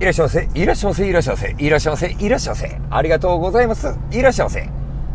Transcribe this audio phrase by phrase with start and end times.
[0.00, 2.80] いらっしゃいませ、いらっしゃいませ、いらっしゃいませ、いらっしゃいませ、いらっしゃいませ。
[2.88, 3.98] ありがとうございます。
[4.12, 4.70] いらっしゃいませ。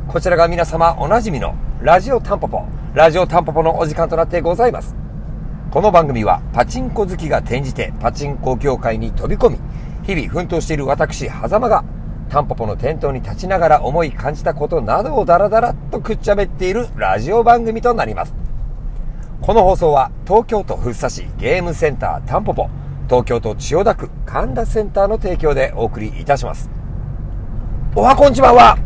[0.09, 4.93] こちらが皆様おなじみのラジオタンポポ、ラジオタンポポのお時間となってございます。
[5.71, 9.59] この番組はパチンコ好きが転じてパチンコ業界に飛び込み、
[10.03, 11.85] 日々奮闘している私、狭間が
[12.27, 18.33] タンポポの店頭に立ちながら思い感じたことなどをダラダラとくっちゃべっているラジオ番組となります。
[19.39, 22.69] この放送は東京都福生市ゲームセンタータンポポ
[23.09, 26.69] 東京都千代田区神田センターの提供でお送りいたします。
[27.95, 28.77] おはこんちばんは、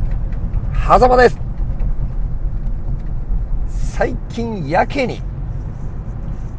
[0.73, 1.39] はざまです。
[3.67, 5.21] 最近やけに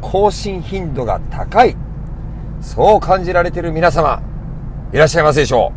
[0.01, 1.75] 更新頻度が高い、
[2.61, 4.21] そう感じられている皆様、
[4.93, 5.73] いらっしゃいますでしょ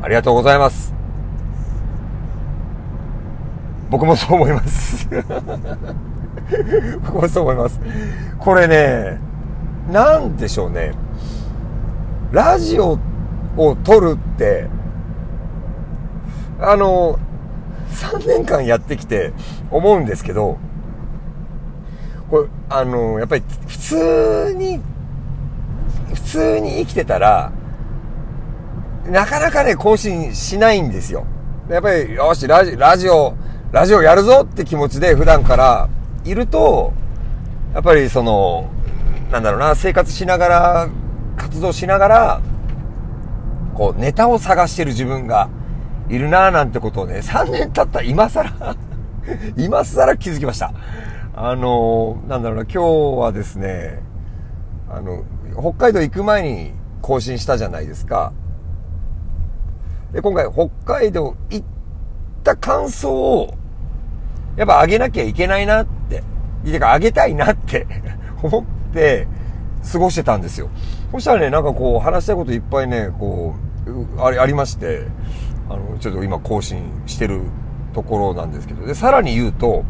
[0.00, 0.04] う。
[0.04, 0.94] ありがとうございます。
[3.90, 5.08] 僕もそう思います。
[7.04, 7.80] 僕もそう思います。
[8.38, 9.18] これね、
[9.90, 10.92] なんでしょうね。
[12.36, 12.98] ラジオ
[13.56, 14.68] を撮るって、
[16.60, 17.18] あの、
[17.90, 19.32] 3年間やってきて
[19.70, 20.58] 思うんですけど、
[22.28, 24.82] これ、あの、やっぱり普通に、
[26.12, 27.52] 普通に生きてたら、
[29.06, 31.24] なかなかね、更新しないんですよ。
[31.70, 33.34] やっぱり、よし、ラジラジオ、
[33.72, 35.88] ラジオやるぞって気持ちで普段から
[36.22, 36.92] いると、
[37.72, 38.68] やっぱりその、
[39.32, 40.88] なんだろうな、生活しながら
[41.36, 42.40] 活動しながら、
[43.74, 45.48] こう、ネタを探してる自分が
[46.08, 48.50] いるなぁなんてことをね、3年経った今更
[49.56, 50.72] 今更気づきました。
[51.34, 54.02] あのー、なんだろうな、今日はですね、
[54.88, 55.24] あの、
[55.58, 58.32] 北海道行く前に更新したじゃないですか。
[60.12, 61.66] で、今回北海道行っ
[62.42, 63.54] た感想を、
[64.56, 66.22] やっぱ上げなきゃいけないなって、
[66.64, 67.86] てか上げたいなって
[68.42, 68.64] 思っ
[68.94, 69.28] て、
[69.90, 70.68] 過ごしてたんですよ。
[71.12, 73.54] そしたらね、なんかこう、話したいこといっぱいね、こ
[73.86, 75.06] う、ありありまして、
[75.68, 77.42] あの、ちょっと今更新してる
[77.94, 79.84] ところなんですけど、で、さらに言うと、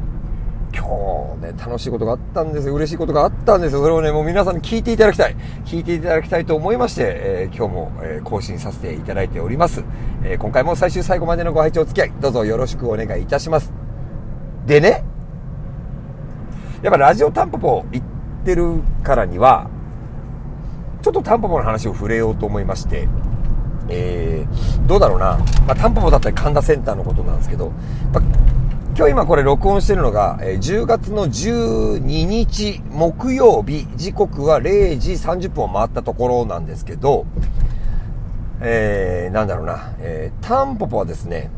[0.75, 2.75] 今日ね、楽しいことがあったんですよ。
[2.75, 3.81] 嬉しいことがあったんですよ。
[3.81, 5.37] それをね、もう皆さんに聞いていただきたい。
[5.65, 9.85] 聞いていただきたいと思いまして、えー、今日も、えー、更新させていただいております。
[10.23, 13.73] えー、今回も最終最後までのご拝聴お付き合い、どうぞよろしくお願いいたします。
[14.67, 15.05] でね、
[16.83, 18.07] やっぱラジオタンポポ行っ
[18.45, 19.71] てるからには、
[21.07, 23.07] ちょっとタンポポの話を触れようと思いまして、
[23.89, 27.71] えー、どうだろうな、まあ、タンポポだったり神田センターのことなんですけど、
[28.13, 28.23] まあ、
[28.97, 37.25] 今日今これ録音してるのが、えー、10月の12日木曜日、時刻は0時30分を回ったところなんですけど、
[38.61, 41.53] えー、なんだろうな、えー、タンポポはですね、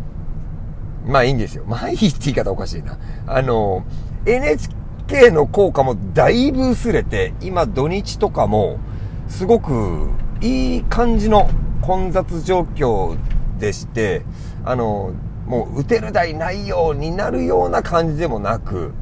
[1.06, 1.64] まあいいんですよ。
[1.66, 2.98] まあいいって言い方おかしいな。
[3.26, 3.86] あの、
[4.26, 8.78] NHK の効果もだいぶ薄れて、今土日とかも、
[9.28, 10.08] すごく
[10.40, 11.48] いい感じの
[11.82, 13.16] 混雑状況
[13.58, 14.22] でして、
[14.64, 15.12] あの、
[15.46, 18.92] もう打てる台ないようになるような感じでもなく、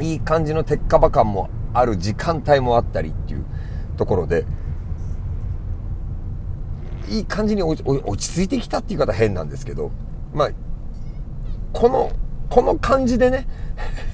[0.00, 3.44] いい感じの鉄火場感もある時間帯もあったりっていう
[3.96, 4.46] ところで、
[7.08, 9.90] いい感じに落ち着いてきたっていう方変なんですけど、
[10.32, 10.50] まあ、
[11.72, 12.12] この、
[12.48, 13.46] この感じでね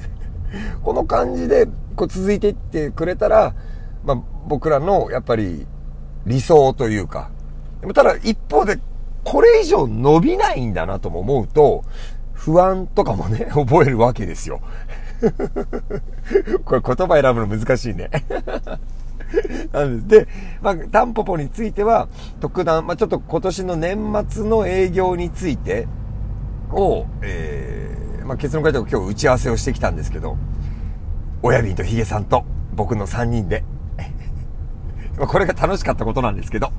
[0.82, 3.54] この感じでこう続いていってくれたら、
[4.06, 5.66] まあ、僕らのやっぱり
[6.24, 7.30] 理想というか、
[7.80, 8.78] でもただ一方で
[9.24, 11.84] これ以上伸びないんだなとも思うと、
[12.32, 14.60] 不安とかもね、 覚えるわけですよ。
[16.64, 18.10] これ言葉選ぶの難しいね。
[19.72, 20.28] なんです、で、
[20.62, 22.06] まあ、タンポポについては、
[22.38, 25.88] 特段、まあ、ちょっと今年の年末の営業について
[26.70, 30.36] を、えー、まあ、結論から言うと今日打ち合わせをしてきたんですけど、
[31.42, 32.44] 親瓶とヒゲさんと
[32.76, 33.64] 僕の3人で
[35.18, 36.70] これが楽しかったことなんですけど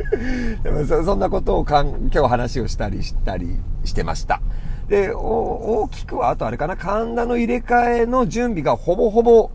[0.62, 1.14] でもそ。
[1.14, 4.40] んなことをかん今日話をしたりしたりしてました。
[4.88, 9.50] で、大きくは、あとあれかな、神田の入れ替えの準備がほぼほぼ、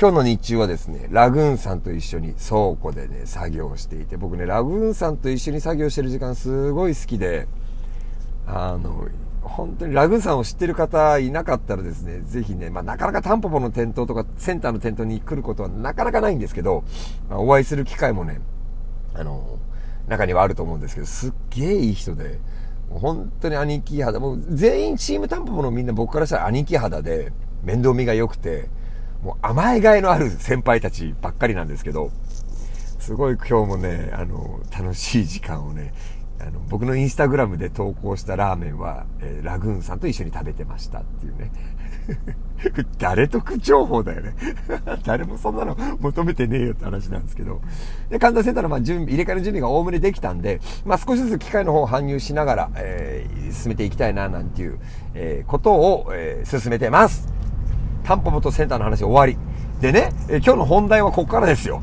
[0.00, 7.46] 今日の日中はですね、ラグーンさんと一緒に倉庫でね、作業していて、僕ね、ラグーンさんと一緒に作業してる時間すごい好きで、
[8.46, 9.06] あの、
[9.44, 16.82] 本当にラグーンさんを知ってる方いなかったらですね、ぜひね、まあ、なかなかタンポポの店頭とかセンターの店頭に来ることはなかなかないんですけど、
[17.28, 18.40] まあ、お会いする機会もね、
[19.14, 19.58] あの、
[20.08, 22.40] 中にはあると思うんですけど、すっげえいい人で、
[22.90, 27.32] 本当に兄貴肌、もう全員チームタンポポのみんな僕からしたら兄貴肌で、
[27.62, 28.68] 面倒見が良くて、
[29.22, 32.10] もう甘えがいのある先輩たちばっかりなんですけど、
[32.98, 35.92] すごい今日もね、あの、楽しい時間をね、
[36.46, 41.50] あの僕のインスタグラムで投稿したラーメンは、えー、ラグーンさんと一緒に食べてましたっていうね。
[42.98, 44.34] 誰得情報だよね。
[45.04, 47.62] 誰もそんなの求めてねえよって話なんですけど。
[48.10, 54.78] で、神田センターのまあ準備、入れ替えの準備がおおむねできたんで、まあ少しずつ機械の方を搬入しながら、えー、進めていきたいな、なんていう、
[55.14, 57.26] えー、ことを、えー、進めてます。
[58.02, 59.38] タンポポとセンターの話終わり。
[59.80, 61.82] でね、え今日の本題はここからですよ。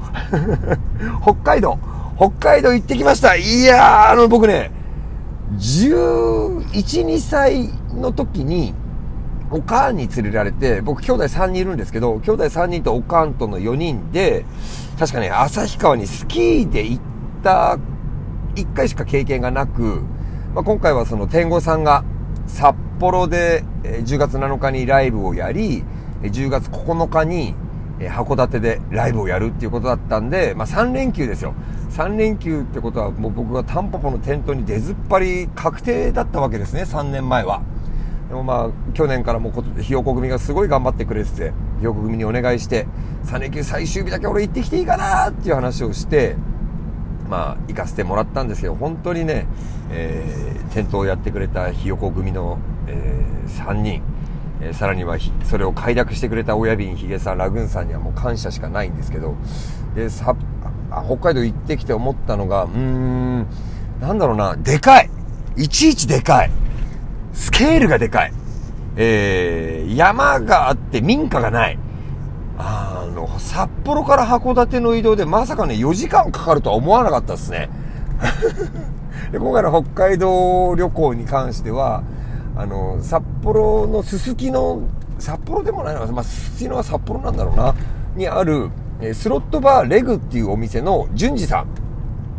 [1.21, 1.77] 北海道。
[2.21, 3.35] 北海道行ってきました。
[3.35, 4.69] いやー、あの僕ね、
[5.57, 6.59] 11、
[7.03, 8.75] 2歳の時に、
[9.49, 14.45] おかんに連れられて、僕兄弟3人いるんですけど、兄弟3人とおかんとの4人で、
[14.99, 17.03] 確かね、旭川にスキーで行っ
[17.41, 17.79] た
[18.53, 20.03] 1回しか経験がなく、
[20.53, 22.03] まあ、今回はその天狗さんが
[22.45, 25.83] 札幌で10月7日にライブをやり、
[26.21, 27.55] 10月9日に
[28.01, 31.53] え函館でライブをやるっていうことだったんで、まあ3連休ですよ。
[31.91, 37.61] 3連休ってことはもう僕がタンポポのテントに出ずっぱり確定だったわけですね、3年前は。
[38.29, 39.51] でもまあ、去年からも
[39.81, 42.87] ひよこ組がすごい頑張ってくれてて、ひよこ組にお願いして、
[43.25, 46.37] 3連休最終日だけ俺行ってきていいかなっていう話をして、
[47.29, 49.45] まあ、行かせてもらったんですけど、本当にね、
[49.91, 52.57] えー、店頭をやってくれたひよこ組の、
[52.87, 54.01] えー、3人、
[54.61, 59.35] えー、さらにはそれを快諾してくれた親瓶ひげさん、ラグーンさんにはもう感謝しかないんですけど、
[59.95, 60.35] で、さ、
[61.05, 63.47] 北海道行ってきて思ったのが、うーん、
[63.99, 65.09] なんだろうな、でかい。
[65.57, 66.51] いちいちでかい。
[67.33, 68.33] スケールがでかい。
[68.95, 71.79] えー、山があって民家がない。
[72.57, 77.69] あの、札幌から函館の移動でまさかね、4時間かかるとは思わなかったですね。
[79.31, 82.03] で今回の北海道旅行に関しては、
[82.61, 84.83] あの、札幌のすすきの、
[85.17, 87.73] 札幌でもないのかまあ、すすきのは札幌なんだろうな、
[88.15, 88.69] にある、
[89.15, 91.67] スロットバーレグっていうお店の淳二さん。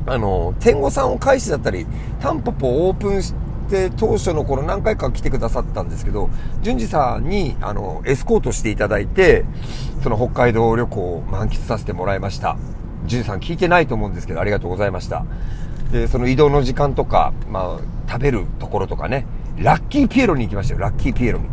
[0.07, 1.89] あの、天狗さんを返しだったり、
[2.21, 3.35] タンポポオープンし
[3.69, 6.31] て当初の頃何回か来てくださったんですけど、
[6.63, 9.45] 淳二さんに、あの、エスコートしていただいて、
[10.05, 12.57] その北海道旅行を満喫させてもらいました。
[13.07, 15.25] 淳二さん聞いてないと思うんですけど、ありがとうございました。
[15.91, 19.27] で、その移動の時間とか、まあ、食べるところとかね、
[19.59, 21.49] ラッキーピエロに行きましたよ、ラッキーピエロに。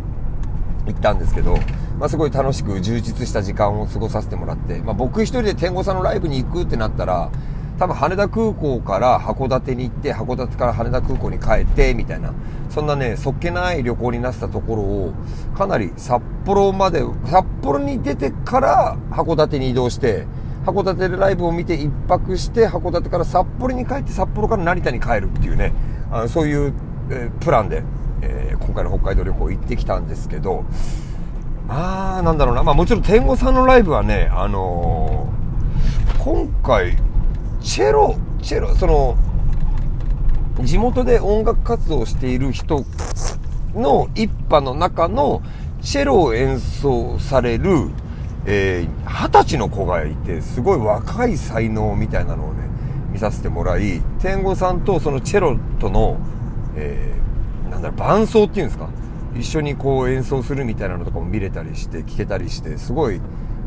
[0.86, 1.58] 行ったんですけど、
[1.98, 7.30] まあ、すごい楽しく充実した時間を過ごさせてもらって、まあ、僕一人で天狗さんのライブに行くってなったら、
[7.78, 12.34] 多分羽田空港から函館に行って、函館から羽田空港に帰って、みたいな、
[12.68, 15.14] そんなね、そっけない旅行になってたところを、
[15.56, 20.26] かなり札幌まで、札幌に出てから函館に移動して、
[20.66, 25.72] 函館でライブを見て一泊して、函館から札幌に帰って、札幌から成田に帰るっていうね、
[26.12, 26.74] あのそういう、
[27.10, 27.82] え、プランで、
[28.22, 30.64] え、今回の北海道旅行行ってきたんですけど、
[31.66, 32.62] まあ、なんだろうな。
[32.62, 36.96] まあもちろん天狗さんのライブはね、あのー、今回、
[37.60, 39.16] チェロ、チェロ、その、
[40.62, 42.84] 地元で音楽活動をしている人
[43.74, 45.42] の一派の中の
[45.80, 47.90] チェロを演奏される、
[48.46, 52.68] えー、二十歳の子がいて、すごい若い才能みたいなのをね、
[53.12, 56.18] 見させてもらい、天狗さんとそのチェロとの、
[56.76, 58.88] えー、なんだろう、伴奏っていうんですか？
[59.36, 63.20] 一緒にこう演奏するみたいなのとかも見れたりして、聞けたりして、すごい、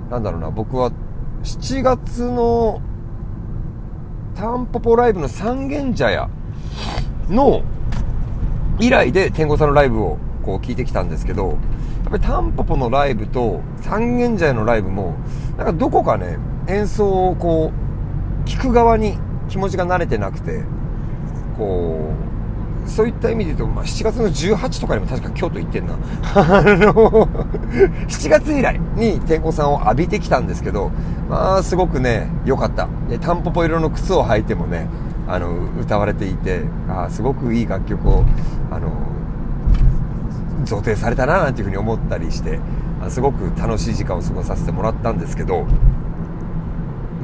[0.09, 0.91] なんだろうな、僕は
[1.44, 2.81] 7月の
[4.35, 6.29] タンポポライブの三軒茶屋
[7.29, 7.61] の
[8.79, 11.57] 以来で天狗さんのライブをこう聞いてきたんですけど、やっ
[12.11, 15.15] ぱりタンポポのライブと三軒茶屋のライブも、
[15.57, 17.71] なんかどこかね、演奏をこ
[18.45, 19.17] う、聞く側に
[19.47, 20.63] 気持ちが慣れてなくて、
[21.57, 22.33] こう、
[22.86, 25.94] そういった意味で言うと、まあ、7月の18とかにも確か京都行ってんな。
[26.36, 27.28] あの、
[28.08, 30.92] 7月以来に天候さんを浴びてきたんですけど、
[31.30, 32.88] まあ、すごくね、良かった。
[33.10, 34.88] で、タンポポ色の靴を履いてもね、
[35.28, 38.25] あの、歌われていて、あすごくいい楽曲を、
[38.70, 38.90] あの、
[40.66, 42.60] 贈呈されたな、なんていうふうに思ったりして、
[43.10, 45.66] すごく楽しい時間を過ごさせてもらったんですけど、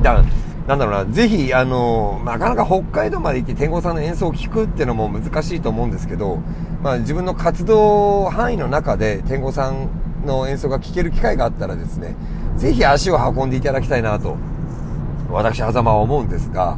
[0.02, 0.24] だ
[0.70, 6.44] なんだろうな、ぜひ、あの、なかなか北海道まで行って天狗さんの演奏を聴くっていうのも難しいと思うんですけど、
[6.84, 9.90] まあ自分の活動範囲の中で天狗さん
[10.28, 12.16] の演奏が聴ける機会があったらですね、
[12.56, 14.38] ぜひ足を運んでいただきたいなと、
[15.32, 16.78] 私、狭間は思うんですが、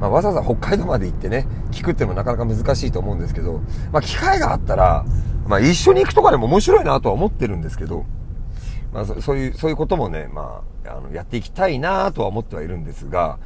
[0.00, 3.60] まあ、わざわざ北海道まで行ってね、聞くっていうのもなかなか難しいと思うんですけど、
[3.92, 5.04] まあ機会があったら、
[5.46, 8.06] まあ一緒に行くとかでも面白いなとは思ってるんですけど、
[8.96, 13.38] まあそういう、そういうこともね、まあ、あの、やっていきたいなとは思ってはいるんですが、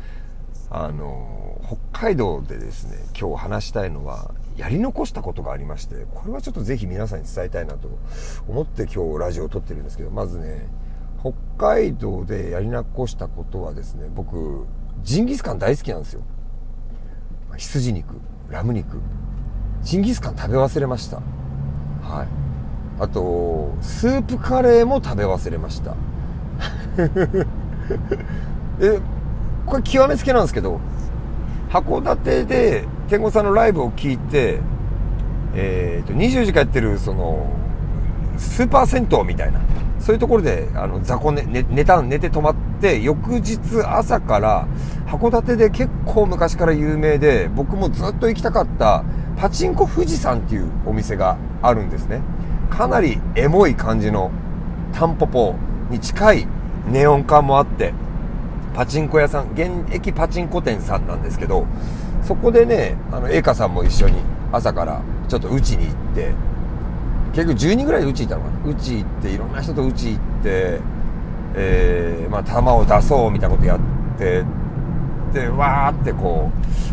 [0.71, 1.61] あの、
[1.93, 7.89] 北海道でですね、今日話したいのは、やり残したことがありまして、これはちょっとぜひ皆さんに伝えたいなと
[8.47, 10.69] 思って今日ラジオを撮ってるんですけど、まずね、
[11.21, 14.67] 北海道でやり残したことはですね、僕、
[15.03, 16.23] ジンギスカン大好きなんですよ。
[17.57, 18.21] 羊肉。
[18.51, 19.01] ラム肉
[19.83, 21.19] ジンギスカン食べ忘れました
[22.03, 22.50] はい
[23.01, 25.97] あとスープカレーも食べ忘れました。
[28.81, 29.01] え
[29.67, 30.81] これ極めつけなんですけど
[31.71, 34.61] 函館で天狗さんのライブを聞いて
[35.55, 37.51] えーと、24時間やってるその
[38.39, 39.61] スーパー銭湯みたいな
[39.99, 44.67] そういうところであの雑魚寝寝寝た寝て泊まって翌日朝から
[45.07, 49.05] 函館で結構昔から有名で僕もずっと行きたかった
[49.37, 52.21] パチンコ富士山っていうお店があるんですね。
[52.71, 54.31] かなりエモい感じの
[54.93, 55.55] タンポポ
[55.91, 56.47] に近い
[56.89, 57.93] ネオン感もあって
[58.75, 61.67] パチンコ屋さん現役パチンコ店さんなんですけど
[62.23, 64.21] そこでねあの栄華さんも一緒に
[64.53, 66.33] 朝からちょっとうちに行って
[67.33, 68.71] 結局10人ぐらいでうち行ったのかな。
[68.71, 70.81] うち行っていろんな人とうち行って
[71.55, 73.81] えー、まあ球を出そうみたいなことやっ
[74.19, 74.45] て
[75.33, 76.51] でわーってこ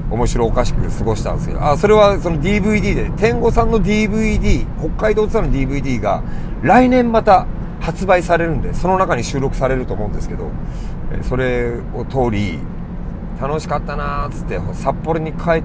[0.10, 6.24] う面白おかしく過ごしたんですけどあそれはその DVD で天狗さんの DVD 北海道ツアーの DVD が
[6.62, 7.48] 来年また
[7.79, 10.51] 発売されるんでその中に収録されると思うんですけど
[11.24, 12.60] それを通り
[13.39, 15.63] 楽しかったなーっつって札幌に帰っ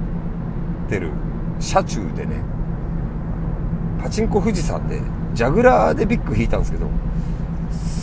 [0.89, 1.11] てる
[1.59, 2.43] 車中でね
[4.03, 5.01] パチンコ富士山で
[5.33, 6.89] ジャグラーでビッグ引いたんですけど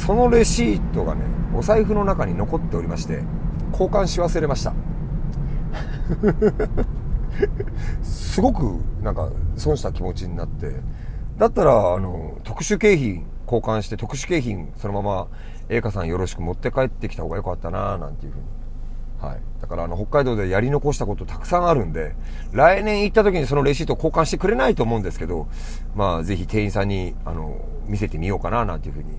[0.06, 1.22] そのレシートがね
[1.54, 3.22] お財布の中に残っておりまして
[3.79, 4.74] 交換し忘れました。
[8.03, 10.75] すごくなんか損した気持ちになって。
[11.38, 15.27] だったらあの特殊景品交換して特殊景品そのまま
[15.69, 18.45] 栄華さんよろしく持って帰ってきた方がよかったななんていうふうに。
[19.19, 19.39] はい。
[19.62, 22.15] だからあの、北海道でやり残したことたくさんあるんで、
[22.53, 25.50] 来年行った時にそのレシート交換してくれないと思うんですけど、
[25.93, 29.09] まあ、ぜひ店員さんに、あの、見せてみようかな、なんていうふうに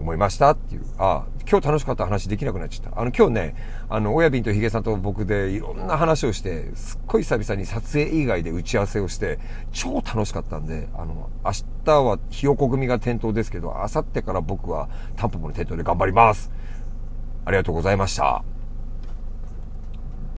[0.00, 0.84] 思いましたっていう。
[0.98, 3.00] ああ、今日楽しかった話できなくなっちゃった。
[3.00, 3.54] あの、今日ね、
[3.88, 9.38] あの、親瓶とヒゲさんと僕でいろんな話をして、すっごい久々に撮影以外で打ち合わせをして、
[9.72, 11.52] 超楽しかったんで、あの、明
[11.84, 16.50] 日はひよこ組が店頭ですけど、明後日から僕はタンポポの店頭で頑張ります。
[17.44, 18.49] ありがとうございました。